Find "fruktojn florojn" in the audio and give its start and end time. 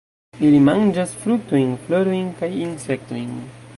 1.25-2.33